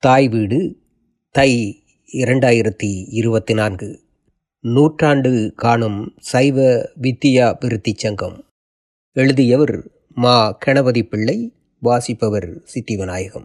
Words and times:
தாய் 0.00 0.28
வீடு 0.28 0.76
தை 1.30 1.82
இரண்டாயிரத்தி 2.12 3.06
இருபத்தி 3.08 3.54
நான்கு 3.54 4.00
நூற்றாண்டு 4.60 5.52
காணும் 5.56 6.14
சைவ 6.18 6.86
வித்தியா 7.00 7.56
விருத்தி 7.60 7.94
சங்கம். 7.96 8.44
எழுதியவர் 9.12 9.90
மா 10.14 10.52
கணபதி 10.52 11.02
பிள்ளை 11.02 11.52
வாசிப்பவர் 11.80 12.62
சித்திவிநாயகம். 12.74 13.42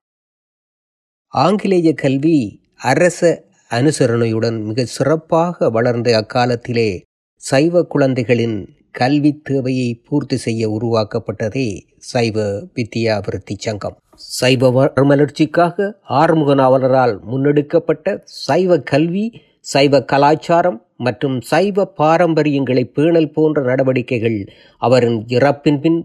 ஆங்கிலேய 1.27 1.93
கல்வி 1.93 2.61
அரச 2.75 3.45
அனுசரணையுடன் 3.70 4.63
மிக 4.63 4.85
சிறப்பாக 4.85 5.70
வளர்ந்த 5.70 6.17
அக்காலத்திலே 6.17 7.01
சைவ 7.35 7.83
குழந்தைகளின் 7.83 8.75
கல்வி 8.99 9.31
தேவையை 9.43 9.89
பூர்த்தி 10.07 10.37
செய்ய 10.37 10.63
உருவாக்கப்பட்டதே 10.69 11.67
சைவ 12.11 12.45
வித்தியாவிருத்தி 12.75 13.55
சங்கம். 13.57 13.95
சைவ 14.15 14.71
மலர்ச்சிக்காக 15.09 15.88
ஆறுமுக 16.20 16.55
நாவலரால் 16.55 17.15
முன்னெடுக்கப்பட்ட 17.31 18.15
சைவ 18.23 18.77
கல்வி 18.91 19.25
சைவ 19.73 20.01
கலாச்சாரம் 20.01 20.79
மற்றும் 20.98 21.37
சைவ 21.51 21.85
பாரம்பரியங்களை 21.98 22.84
பேணல் 22.98 23.31
போன்ற 23.31 23.61
நடவடிக்கைகள் 23.63 24.37
அவரின் 24.77 25.20
இறப்பின் 25.37 25.79
பின் 25.79 25.99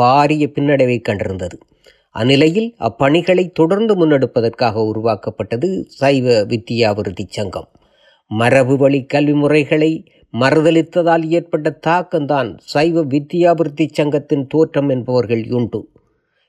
பாரிய 0.00 0.44
பின்னடைவை 0.56 0.98
கண்டிருந்தது. 1.08 1.56
அந்நிலையில் 2.10 2.68
அப்பணிகளை 2.80 3.44
தொடர்ந்து 3.52 3.92
முன்னெடுப்பதற்காக 4.00 4.84
உருவாக்கப்பட்டது 4.90 5.68
சைவ 6.00 6.34
வித்தியாவிருத்தி 6.44 7.26
சங்கம். 7.28 7.68
மரபு 8.30 8.76
வழி 8.76 9.00
கல்வி 9.04 9.34
முறைகளை 9.34 9.92
மறுதளித்ததால் 10.40 11.24
ஏற்பட்ட 11.28 11.78
தாக்கம்தான் 11.86 12.56
சைவ 12.64 13.02
வித்தியாவிருத்தி 13.04 13.88
சங்கத்தின் 13.92 14.46
தோற்றம் 14.46 14.88
என்பவர்கள் 14.88 15.44
உண்டு. 15.50 15.88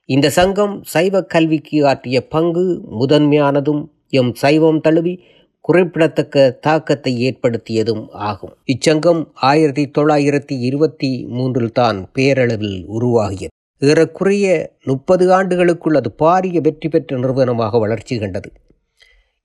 இந்த 0.06 0.30
சங்கம் 0.30 0.84
சைவ 0.84 1.22
கல்விக்கு 1.22 1.86
ஆற்றிய 1.86 2.28
பங்கு 2.28 2.82
முதன்மையானதும் 3.00 3.86
எம் 4.10 4.34
சைவம் 4.34 4.82
தழுவி 4.82 5.24
குறிப்பிடத்தக்க 5.62 6.58
தாக்கத்தை 6.62 7.12
ஏற்படுத்தியதும் 7.30 8.10
ஆகும். 8.10 8.54
இச்சங்கம் 8.66 9.22
ஆயிரத்தி 9.34 9.92
தொள்ளாயிரத்தி 9.98 10.56
இருபத்தி 10.60 11.26
மூன்றில் 11.28 11.72
தான் 11.72 12.10
பேரளவில் 12.16 12.80
உருவாகியது. 13.00 13.54
ஏறக்குறைய 13.78 14.74
முப்பது 14.84 15.34
ஆண்டுகளுக்குள் 15.34 15.96
அது 15.96 16.16
பாரிய 16.20 16.62
வெற்றி 16.62 16.90
பெற்ற 16.90 17.18
நிறுவனமாக 17.18 17.80
வளர்ச்சி 17.80 18.20
கண்டது. 18.20 18.52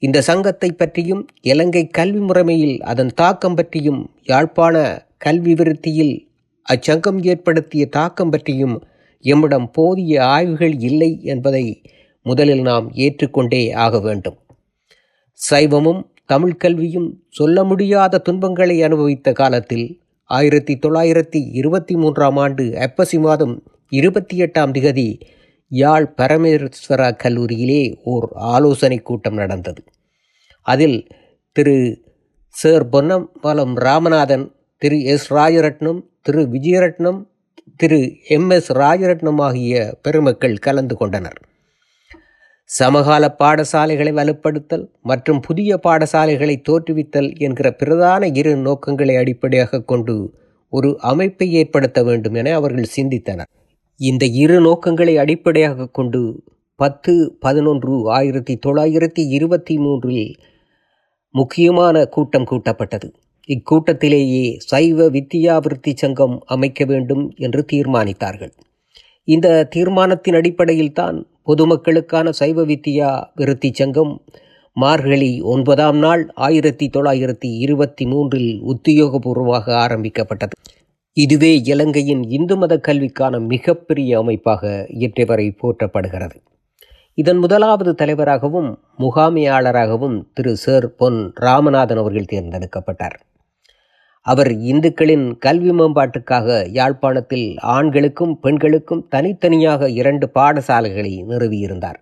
இந்த 0.02 0.20
சங்கத்தை 0.20 0.72
பற்றியும் 0.72 1.22
இலங்கை 1.42 1.86
கல்வி 1.86 2.18
முறைமையில் 2.18 2.80
அதன் 2.80 3.12
தாக்கம் 3.14 3.54
பற்றியும் 3.54 4.10
யாழ்ப்பாண 4.24 4.76
கல்வி 5.18 5.54
விருத்தியில் 5.54 6.14
அச்சங்கம் 6.66 7.18
ஏற்படுத்திய 7.22 7.86
தாக்கம் 7.86 8.30
பற்றியும் 8.30 8.76
எம்மிடம் 9.24 9.68
போதிய 9.72 10.24
ஆய்வுகள் 10.24 10.74
இல்லை 10.80 11.22
என்பதை 11.22 11.64
முதலில் 12.22 12.60
நாம் 12.60 12.86
ஏற்றுக்கொண்டே 12.94 13.72
ஆக 13.72 14.00
வேண்டும். 14.00 14.38
சைவமும் 15.40 16.00
தமிழ் 16.24 16.56
கல்வியும் 16.56 17.08
சொல்ல 17.28 17.64
முடியாத 17.64 18.18
துன்பங்களை 18.18 18.82
அனுபவித்த 18.82 19.32
காலத்தில் 19.32 19.86
ஆயிரத்தி 20.30 20.74
தொள்ளாயிரத்தி 20.74 21.40
இருபத்தி 21.52 21.94
மூன்றாம் 21.94 22.36
ஆண்டு 22.36 22.64
ஐப்பசி 22.78 23.18
மாதம் 23.18 23.54
இருபத்தி 23.92 24.42
எட்டாம் 24.42 24.72
திகதி 24.72 25.08
யாழ் 25.70 26.14
பரமேஸ்வரா 26.16 27.08
கல்லூரியிலே 27.22 27.82
ஓர் 28.02 28.26
ஆலோசனை 28.34 28.98
கூட்டம் 28.98 29.34
நடந்தது. 29.34 29.82
அதில் 30.62 31.08
Thiru 31.52 32.04
sir 32.50 32.86
Ponnambalam 32.88 33.74
Ramanathan 33.76 34.52
Thiru 34.78 35.02
S 35.02 35.32
Rajaratnam 35.32 36.00
Thiru 36.22 36.42
Vijayaratnam 36.42 37.20
Thiru 37.76 37.98
M 38.36 38.50
S 38.50 38.72
Rajaratnam 38.72 39.40
ஆகிய 39.40 39.96
பெருமக்கள் 40.02 40.56
கலந்து 40.56 40.96
கொண்டனர். 40.96 41.38
சமகால 42.64 43.36
பாடசாலைகளை 43.38 44.12
வலுப்படுத்தல் 44.12 44.84
மற்றும் 45.02 45.40
புதிய 45.40 45.80
பாடசாலைகளை 45.86 46.56
தோற்றுவித்தல் 46.68 47.38
என்கிற 47.38 47.72
பிரதான 47.72 48.26
இரு 48.26 48.56
நோக்கங்களை 48.56 49.16
அடிப்படையாக 49.16 49.80
கொண்டு 49.80 50.34
ஒரு 50.68 50.96
அமைப்பை 51.00 51.52
ஏற்படுத்த 51.52 52.02
வேண்டும் 52.02 52.34
என 52.34 52.54
அவர்கள் 52.54 52.94
சிந்தித்தனர். 52.96 53.50
இந்த 54.00 54.24
இரு 54.26 54.60
நோக்கங்களை 54.60 55.14
அடிப்படையாக 55.18 55.86
கொண்டு 55.86 56.42
பத்து 56.76 57.36
பதினொன்று 57.40 57.94
ஆயிரத்தி 58.08 58.58
தொள்ளாயிரத்தி 58.66 59.22
இருபத்தி 59.28 59.78
மூன்றில் 59.78 60.36
முக்கியமான 61.30 62.04
கூட்டம் 62.04 62.46
கூட்டப்பட்டது. 62.50 63.08
இக்கூட்டத்திலேயே 63.48 64.56
சைவ 64.58 65.08
வித்தியாவிருத்தி 65.08 65.92
சங்கம் 65.94 66.36
அமைக்க 66.46 66.84
வேண்டும் 66.84 67.24
என்று 67.36 67.64
தீர்மானித்தார்கள். 67.72 68.52
இந்த 69.24 69.64
தீர்மானத்தின் 69.70 70.34
அடிப்படையில் 70.34 70.92
தான் 70.92 71.18
பொதுமக்களுக்கான 71.44 72.28
சைவ 72.30 72.64
வித்தியா 72.64 73.10
விருத்தி 73.34 73.70
சங்கம் 73.72 74.22
மார்கழி 74.76 75.40
ஒன்பதாம் 75.42 75.98
நாள் 75.98 76.22
ஆயிரத்தி 76.34 76.90
தொள்ளாயிரத்தி 76.96 77.50
இருபத்தி 77.58 78.06
மூன்றில் 78.06 78.52
உத்தியோகபூர்வமாக 78.64 79.74
ஆரம்பிக்கப்பட்டது. 79.76 80.54
இதுவே 81.22 81.60
இலங்கையின் 81.64 82.22
இந்து 82.22 82.56
மத 82.56 82.80
கல்விக்கான 82.88 83.38
மிகப்பெரிய 83.38 84.18
அமைப்பாக 84.18 84.86
இற்றைவரை 84.88 85.54
போற்றப்படுகிறது. 85.62 86.36
இதன் 87.14 87.38
முதலாவது 87.38 87.94
தலைவராகவும் 87.94 88.68
முகாமையாளராகவும் 88.98 90.16
திரு 90.34 90.56
சேர் 90.56 90.94
பொன் 90.94 91.32
ராமநாதன் 91.40 91.96
அவர்கள் 91.96 92.30
தேர்ந்தெடுக்கப்பட்டார். 92.32 93.16
அவர் 94.26 94.50
இந்துக்களின் 94.52 95.38
கல்வி 95.38 95.70
மேம்பாட்டுக்காக 95.70 96.68
யாழ்ப்பாணத்தில் 96.70 97.56
ஆண்களுக்கும் 97.58 98.40
பெண்களுக்கும் 98.40 99.06
தனித்தனியாக 99.08 99.90
இரண்டு 99.90 100.30
பாடசாலைகளை 100.34 101.14
நிறுவியிருந்தார். 101.28 101.98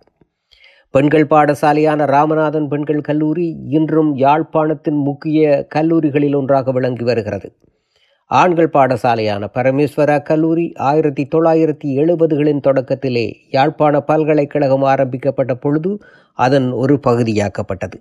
பெண்கள் 0.89 1.27
பாடசாலையான 1.27 2.05
ராமநாதன் 2.05 2.67
பெண்கள் 2.67 3.01
கல்லூரி 3.01 3.47
இன்றும் 3.69 4.17
யாழ்ப்பாணத்தின் 4.17 5.01
முக்கிய 5.03 5.65
கல்லூரிகளில் 5.69 6.35
ஒன்றாக 6.35 6.71
விளங்கி 6.71 7.03
வருகிறது. 7.03 7.49
ஆண்கள் 8.27 8.69
பாடசாலையான 8.73 9.47
பரமேஸ்வரா 9.53 10.21
கல்லூரி 10.21 10.73
ஆயிரத்தி 10.75 11.27
தொள்ளாயிரத்தி 11.35 11.83
எழுபதுகளின் 11.83 12.59
தொடக்கத்திலே 12.67 13.33
யாழ்ப்பாண 13.51 14.01
பல்கலைக்கழகம் 14.01 14.83
ஆரம்பிக்கப்பட்ட 14.83 15.55
பொழுது 15.55 15.99
அதன் 16.33 16.71
ஒரு 16.71 16.99
பகுதியாக்கப்பட்டது. 17.07 17.97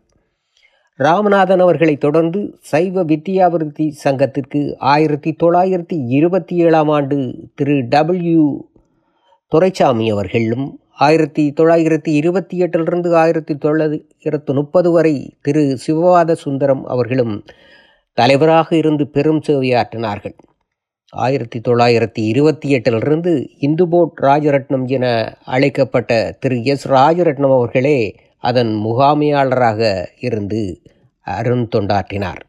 ராமநாதன் 0.98 1.59
அவர்களை 1.59 1.97
தொடர்ந்து 1.97 2.59
சைவ 2.60 3.04
வித்தியாவிருத்தி 3.04 3.88
சங்கத்திற்கு 3.91 4.76
ஆயிரத்தி 4.78 5.37
தொள்ளாயிரத்தி 5.42 5.98
இருபத்தி 6.09 6.56
ஏழாம் 6.56 6.88
ஆண்டு 6.88 7.34
திரு. 7.54 7.82
டபிள்யூ 7.88 8.64
துரைசாமி 9.48 10.10
அவர்களும் 10.10 10.81
ஆயிரத்தி 10.93 11.53
தொள்ளாயிரத்தி 11.60 12.12
இருபத்தி 12.20 12.62
எட்டிலிருந்து 12.62 13.14
ஆயிரத்தி 13.14 13.56
தொள்ளாயிரத்து 13.56 14.54
முப்பது 14.54 14.91
வரை 14.91 15.37
திரு. 15.41 15.78
சிவவாத 15.87 16.32
சுந்தரம் 16.32 16.84
அவர்களும் 16.84 17.44
தலைவராக 18.16 18.77
இருந்து 18.77 19.06
பெரும் 19.06 19.41
சேவையாற்றினார்கள். 19.47 20.37
ஆயிரத்தி 21.12 21.59
தொள்ளாயிரத்தி 21.60 22.22
இருபத்தி 22.31 22.69
எட்டிலிருந்து 22.75 23.32
இந்து 23.59 23.88
போட் 23.88 24.19
ராஜரட்னம் 24.22 24.87
என 24.87 25.06
அழைக்கப்பட்ட 25.44 26.37
திரு 26.41 26.65
எஸ் 26.65 26.87
ராஜரட்னம் 26.88 27.55
அவர்களே 27.56 27.99
அதன் 28.44 28.72
முகாமையாளராக 28.84 29.81
இருந்து 30.19 30.82
அருந்தொண்டாற்றினார் 31.26 32.43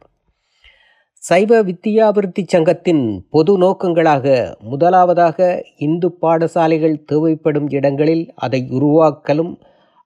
சைவ 1.24 1.62
வித்தியாபிருத்தி 1.62 2.44
சங்கத்தின் 2.48 3.04
பொது 3.30 3.54
நோக்கங்களாக 3.58 4.56
முதலாவதாக 4.60 5.38
இந்து 5.78 6.10
பாடசாலைகள் 6.22 7.04
தேவைப்படும் 7.06 7.70
இடங்களில் 7.70 8.26
அதை 8.36 8.68
உருவாக்கலும் 8.70 9.54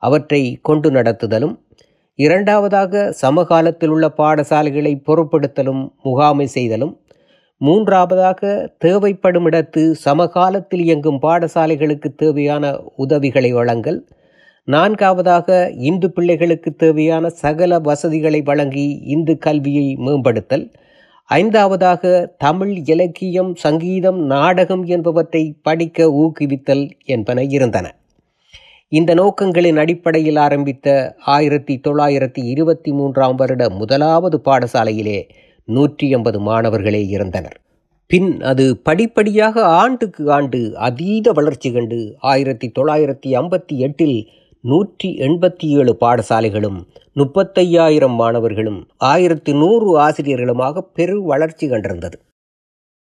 அவற்றை 0.03 0.59
கொண்டு 0.61 0.91
நடத்துதலும் 0.91 1.55
இரண்டாவதாக 2.23 3.11
சமகாலத்தில் 3.11 3.89
உள்ள 3.89 4.05
பாடசாலைகளை 4.17 4.93
பொருட்படுத்தலும் 5.07 5.83
முகாமை 6.03 6.47
செய்தலும். 6.47 6.93
மூன்றாவதாக 7.61 8.41
தேவைப்படும் 8.77 9.47
இடத்து 9.49 9.83
சமகாலத்தில் 10.05 10.83
இயங்கும் 10.83 11.19
பாடசாலைகளுக்கு 11.21 12.09
தேவையான 12.15 12.71
உதவிகளை 12.95 13.51
வழங்கல். 13.53 13.99
நான்காவதாக 14.68 15.69
இந்து 15.89 16.07
பிள்ளைகளுக்கு 16.12 16.71
தேவையான 16.75 17.29
சகல 17.44 17.79
வசதிகளை 17.79 18.41
வழங்கி 18.41 18.88
இந்து 19.13 19.38
கல்வியை 19.38 19.88
மேம்படுத்தல். 19.95 20.65
ஐந்தாவதாக 21.29 22.03
தமிழ் 22.38 22.75
இலக்கியம் 22.85 23.51
சங்கீதம் 23.56 24.19
நாடகம் 24.25 24.83
என்பவற்றை 24.85 25.44
படிக்க 25.63 26.07
ஊக்குவித்தல் 26.21 26.85
என்பன 27.06 27.44
இருந்தன. 27.57 27.88
இந்த 28.91 29.13
நோக்கங்களின் 29.13 29.77
அடிப்படையில் 29.77 30.35
ஆரம்பித்த 30.35 30.88
ஆயிரத்தி 31.25 31.73
தொள்ளாயிரத்தி 31.79 32.41
இருபத்தி 32.45 32.91
மூன்றாம் 32.91 33.35
வருட 33.35 33.69
முதலாவது 33.69 34.38
பாடசாலையிலே 34.45 35.19
நூற்றி 35.67 36.07
எண்பது 36.09 36.39
மாணவர்களே 36.39 37.01
இருந்தனர் 37.07 37.57
பின் 38.09 38.29
அது 38.41 38.65
படிப்படியாக 38.83 39.63
ஆண்டுக்கு 39.75 40.23
ஆண்டு 40.31 40.59
அதீத 40.79 41.31
வளர்ச்சி 41.31 41.69
கண்டு 41.71 41.99
ஆயிரத்தி 42.23 42.67
தொள்ளாயிரத்தி 42.71 43.29
ஐம்பத்தி 43.35 43.77
எட்டில் 43.77 44.17
நூற்றி 44.63 45.09
எண்பத்தி 45.19 45.67
ஏழு 45.77 45.93
பாடசாலைகளும் 46.01 46.79
முப்பத்தையாயிரம் 47.15 48.15
மாணவர்களும் 48.15 48.81
ஆயிரத்தி 49.05 49.53
நூறு 49.53 49.88
ஆசிரியர்களுமாக 49.99 50.83
பெரு 50.93 51.15
வளர்ச்சி 51.23 51.67
கண்டிருந்தது. 51.67 52.17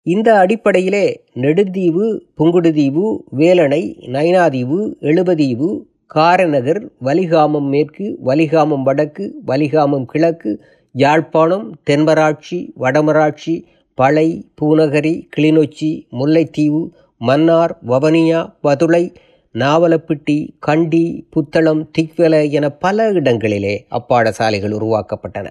இந்த 0.07 0.39
அடிப்படையிலே 0.39 1.07
நெடுந்தீவு 1.35 2.07
புங்குடுதீவு 2.39 3.05
வேலணை 3.37 3.83
நைனாதீவு 4.07 4.79
எழுபதீவு 5.01 5.69
காரநகர் 6.15 6.81
வலிகாமம் 7.05 7.69
மேற்கு 7.69 8.19
வலிகாமம் 8.25 8.83
வடக்கு 8.83 9.25
வலிகாமம் 9.47 10.05
கிழக்கு 10.05 10.51
யாழ்ப்பாணம் 10.95 11.73
தென்மராட்சி 11.91 12.59
வடமராட்சி 12.81 13.55
பளை 13.95 14.29
பூநகரி 14.61 15.15
கிளிநொச்சி 15.37 15.91
முல்லைத்தீவு 16.13 16.83
மன்னார் 17.21 17.75
வவனியா 17.89 18.43
பதுளை 18.63 19.15
நாவலப்பிட்டி 19.55 20.39
கண்டி 20.59 21.27
புத்தளம் 21.37 21.83
திக்வெல 21.99 22.51
என 22.51 22.69
பல 22.71 23.09
இடங்களிலே 23.11 23.87
அப்பாடசாலைகள் 23.91 24.75
உருவாக்கப்பட்டன. 24.75 25.47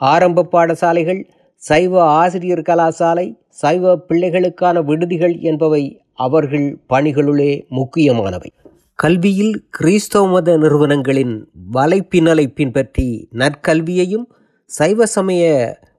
ஆரம்ப 0.00 0.46
பாடசாலைகள் 0.52 1.20
சைவ 1.64 1.92
ஆசிரியர் 2.12 2.66
கலாசாலை 2.68 3.26
சைவ 3.48 3.92
பிள்ளைகளுக்கான 4.08 4.76
விடுதிகள் 4.84 5.36
என்பவை 5.40 5.82
அவர்கள் 6.14 6.66
பணிகளுளே 6.88 7.52
முக்கியமானவை. 7.68 8.50
கல்வியில் 8.98 9.54
கிறிஸ்தவ 9.70 10.26
மத 10.26 10.56
நிறுவனங்களின் 10.56 11.34
வலைப்பின்னலை 11.72 12.46
பின்பற்றி 12.54 13.06
நற்கல்வியையும் 13.32 14.26
சைவ 14.70 15.06
சமய 15.06 15.42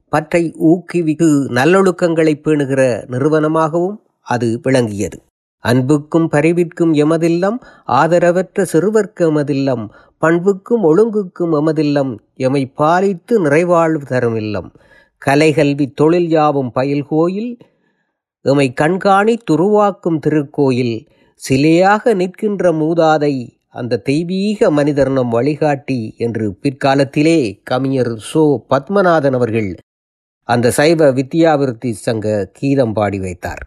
பற்றை 0.10 0.44
ஊக்குவிக்கு 0.66 1.30
நல்லொழுக்கங்களை 1.60 2.36
பேணுகிற 2.36 2.82
நிறுவனமாகவும் 3.14 3.98
அது 4.28 4.60
விளங்கியது. 4.64 5.18
அன்புக்கும் 5.64 6.30
பரிவிற்கும் 6.30 6.94
எமதில்லம் 7.04 7.58
ஆதரவற்ற 8.02 8.66
சிறுவர்க்கு 8.74 9.24
எமதில்லம் 9.32 9.86
பண்புக்கும் 10.22 10.84
ஒழுங்குக்கும் 10.84 11.54
எமதில்லம் 11.54 12.12
எமை 12.48 12.62
பாலித்து 12.78 13.36
நிறைவாழ்வு 13.40 14.06
தரும் 14.06 14.36
இல்லம் 14.36 14.70
கலைகல்வி 15.26 15.86
தொழில் 15.94 16.30
யாவும் 16.30 16.72
பயில் 16.72 17.06
கோயில் 17.06 17.58
எமை 18.42 18.74
கண்காணி 18.82 19.36
துருவாக்கும் 19.52 20.20
திருக்கோயில் 20.26 20.96
சிலையாக 21.42 22.14
நிற்கின்ற 22.14 22.72
மூதாதை 22.72 23.34
அந்த 23.70 23.98
தெய்வீக 23.98 24.70
மனிதர் 24.72 25.12
நம் 25.12 25.30
வழிகாட்டி 25.30 26.16
என்று 26.18 26.46
பிற்காலத்திலே 26.64 27.40
கவிஞர் 27.64 28.14
சோ. 28.34 28.44
பத்மநாதன் 28.70 29.34
அவர்கள் 29.34 29.76
அந்த 30.50 30.72
சைவ 30.72 31.12
வித்யாவிருத்தி 31.12 31.92
சங்க 31.92 32.52
கீதம் 32.54 32.94
பாடி 32.94 33.20
வைத்தார். 33.20 33.64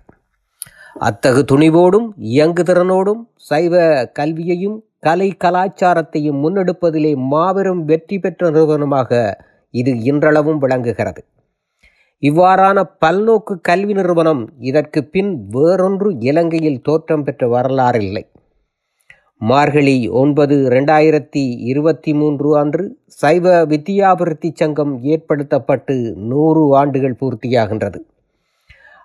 அத்தகு 0.99 1.43
துணிவோடும் 1.43 2.09
இயங்குதிறனோடும் 2.35 3.23
சைவ 3.37 3.75
கல்வியையும் 4.13 4.79
கலை 5.01 5.29
கலாச்சாரத்தையும் 5.45 6.41
முன்னெடுப்பதிலே 6.45 7.15
மாபெரும் 7.15 7.85
வெற்றி 7.85 8.19
பெற்ற 8.19 8.51
நிறுவனமாக 8.51 9.11
இது 9.75 9.93
இன்றளவும் 10.03 10.59
விளங்குகிறது. 10.59 11.23
இவ்வாறான 12.23 12.79
பல்நோக்கு 13.07 13.55
கல்வி 13.63 13.93
நிறுவனம் 13.93 14.49
இதற்கு 14.59 15.05
பின் 15.05 15.49
வேறொன்று 15.53 16.17
இலங்கையில் 16.19 16.81
தோற்றம் 16.83 17.25
பெற்ற 17.25 17.49
வரலாறு 17.49 18.01
இல்லை. 18.05 18.31
மார்கழி 19.41 20.09
ஒன்பது 20.09 20.57
ரெண்டாயிரத்தி 20.69 21.43
இருபத்தி 21.71 22.15
மூன்று 22.15 22.59
அன்று 22.59 22.85
சைவ 23.07 23.67
வித்யாபிருத்தி 23.67 24.51
சங்கம் 24.55 25.03
ஏற்படுத்தப்பட்டு 25.03 25.97
நூறு 26.17 26.77
ஆண்டுகள் 26.77 27.17
பூர்த்தியாகின்றது. 27.21 28.01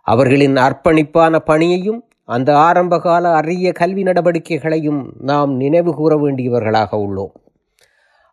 அவர்களின் 0.02 0.56
அர்ப்பணிப்பான 0.56 1.40
பணியையும் 1.46 2.02
அந்த 2.26 2.58
ஆரம்பகால 2.58 3.34
அரிய 3.34 3.72
கல்வி 3.72 4.04
நடவடிக்கைகளையும் 4.04 5.02
நாம் 5.20 5.54
நினைவு 5.56 5.94
கூற 5.96 6.16
வேண்டியவர்களாக 6.16 6.92
உள்ளோம். 7.06 7.34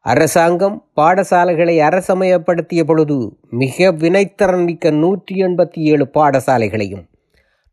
அரசாங்கம் 0.00 0.76
பாடசாலைகளை 0.96 1.76
அரசமயப்படுத்திய 1.78 2.84
பொழுது 2.84 3.36
மிக 3.50 3.92
வினைத்திறன் 3.92 4.64
மிக்க 4.64 4.90
நூற்றி 4.90 5.34
எண்பத்தி 5.34 5.78
ஏழு 5.78 6.08
பாடசாலைகளையும் 6.14 7.02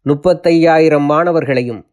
முப்பத்தையாயிரம் 0.06 1.06
மாணவர்களையும் 1.10 1.86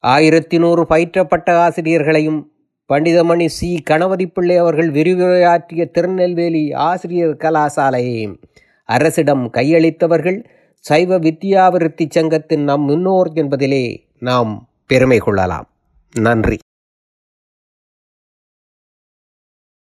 ஆயிரத்தி 0.00 0.58
நூறு 0.58 0.86
பயிற்றப்பட்ட 0.88 1.50
ஆசிரியர்களையும் 1.50 2.40
பண்டிதமணி 2.88 3.46
சி. 3.46 3.80
கணபதி 3.80 4.26
பிள்ளை 4.26 4.56
அவர்கள் 4.56 4.90
விரிவுரையாற்றிய 4.90 5.90
திருநெல்வேலி 5.90 6.72
ஆசிரியர் 6.72 7.36
கலாசாலையையும் 7.36 8.36
அரசிடம் 8.84 9.50
கையளித்தவர்கள் 9.52 10.44
சைவ 10.78 11.18
வித்யாவிருத்தி 11.18 12.06
சங்கத்தின் 12.08 12.62
நம் 12.62 12.82
முன்னோர் 12.82 13.30
என்பதிலே 13.34 13.96
நாம் 14.18 14.68
பெருமை 14.86 15.18
கொள்ளலாம். 15.18 15.68
நன்றி. 16.14 16.58